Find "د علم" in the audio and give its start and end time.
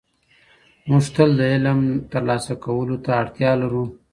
1.39-1.79